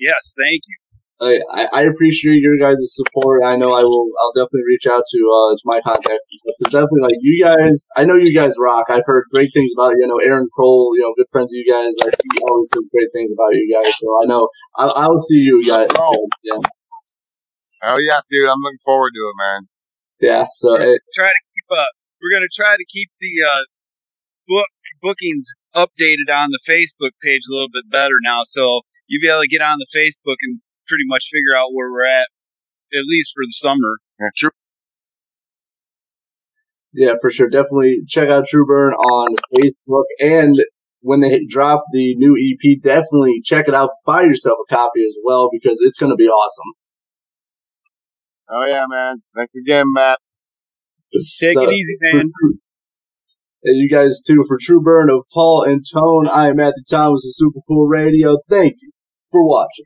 Yes, 0.00 0.32
thank 0.32 0.64
you. 0.64 0.89
I, 1.20 1.68
I 1.72 1.82
appreciate 1.82 2.40
your 2.40 2.56
guys' 2.56 2.96
support. 2.96 3.42
I 3.44 3.56
know 3.56 3.74
I 3.74 3.82
will. 3.82 4.08
I'll 4.20 4.32
definitely 4.32 4.64
reach 4.66 4.86
out 4.86 5.02
to 5.04 5.18
uh, 5.28 5.52
to 5.52 5.62
my 5.66 5.80
contacts. 5.82 6.24
It's 6.30 6.72
definitely 6.72 7.02
like 7.02 7.20
you 7.20 7.44
guys. 7.44 7.88
I 7.96 8.04
know 8.04 8.14
you 8.14 8.34
guys 8.34 8.54
rock. 8.58 8.86
I've 8.88 9.04
heard 9.04 9.24
great 9.30 9.50
things 9.52 9.70
about 9.76 9.92
you 9.98 10.06
know 10.06 10.16
Aaron 10.18 10.48
Kroll. 10.54 10.96
You 10.96 11.02
know, 11.02 11.14
good 11.16 11.28
friends 11.30 11.52
of 11.52 11.58
you 11.58 11.70
guys. 11.70 11.92
Like 12.02 12.14
he 12.32 12.40
always 12.48 12.70
says 12.72 12.84
great 12.90 13.08
things 13.12 13.32
about 13.32 13.52
you 13.52 13.68
guys. 13.68 13.92
So 13.98 14.06
I 14.22 14.26
know 14.26 14.48
I, 14.76 14.86
I 14.86 15.08
will 15.08 15.20
see 15.20 15.40
you 15.40 15.66
guys. 15.66 15.88
Oh. 15.94 16.28
Yeah. 16.42 16.56
Oh 17.84 17.98
yes, 17.98 18.24
dude. 18.30 18.48
I'm 18.48 18.60
looking 18.60 18.84
forward 18.84 19.12
to 19.14 19.20
it, 19.20 19.36
man. 19.36 19.60
Yeah. 20.20 20.44
So 20.54 20.74
it, 20.74 21.00
try 21.14 21.28
to 21.28 21.44
keep 21.52 21.68
up. 21.78 21.92
We're 22.22 22.36
gonna 22.36 22.52
try 22.54 22.76
to 22.76 22.84
keep 22.88 23.10
the 23.20 23.32
uh, 23.44 23.64
book 24.48 24.68
bookings 25.02 25.48
updated 25.74 26.32
on 26.32 26.48
the 26.48 26.60
Facebook 26.64 27.12
page 27.22 27.42
a 27.48 27.52
little 27.52 27.72
bit 27.72 27.84
better 27.90 28.16
now. 28.24 28.40
So 28.44 28.80
you'll 29.06 29.20
be 29.20 29.28
able 29.28 29.42
to 29.42 29.48
get 29.48 29.60
on 29.60 29.76
the 29.78 29.88
Facebook 29.92 30.40
and 30.40 30.60
pretty 30.90 31.06
much 31.06 31.30
figure 31.32 31.56
out 31.56 31.72
where 31.72 31.90
we're 31.90 32.04
at, 32.04 32.26
at 32.92 33.06
least 33.08 33.30
for 33.34 33.46
the 33.46 33.52
summer. 33.52 34.02
Yeah, 34.18 34.28
true. 34.36 34.50
Yeah, 36.92 37.14
for 37.20 37.30
sure. 37.30 37.48
Definitely 37.48 38.00
check 38.08 38.28
out 38.28 38.46
Tru-Burn 38.46 38.94
on 38.94 39.36
Facebook. 39.54 40.04
And 40.20 40.56
when 41.02 41.20
they 41.20 41.44
drop 41.48 41.84
the 41.92 42.16
new 42.16 42.36
EP, 42.36 42.82
definitely 42.82 43.40
check 43.42 43.68
it 43.68 43.74
out. 43.74 43.90
Buy 44.04 44.22
yourself 44.22 44.58
a 44.68 44.74
copy 44.74 45.04
as 45.06 45.16
well 45.24 45.48
because 45.52 45.78
it's 45.80 45.98
going 45.98 46.10
to 46.10 46.16
be 46.16 46.28
awesome. 46.28 46.72
Oh, 48.50 48.66
yeah, 48.66 48.86
man. 48.88 49.22
Thanks 49.36 49.54
again, 49.54 49.86
Matt. 49.92 50.18
Take 51.40 51.54
so, 51.54 51.62
it 51.62 51.72
easy, 51.72 51.96
man. 52.00 52.30
For, 52.40 52.48
and 53.62 53.76
you 53.76 53.88
guys, 53.88 54.22
too, 54.26 54.44
for 54.48 54.58
Tru-Burn 54.60 55.10
of 55.10 55.22
Paul 55.32 55.62
and 55.62 55.84
Tone, 55.88 56.26
I 56.26 56.48
am 56.48 56.56
Matthew 56.56 56.82
Thomas 56.90 57.24
of 57.24 57.34
Super 57.34 57.60
Cool 57.68 57.86
Radio. 57.86 58.38
Thank 58.48 58.76
you 58.80 58.90
for 59.30 59.46
watching. 59.46 59.84